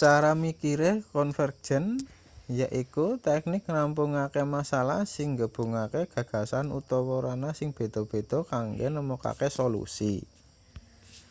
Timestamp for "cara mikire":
0.00-0.90